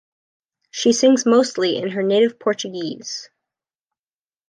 [0.71, 3.29] She sings mostly in her native Portuguese.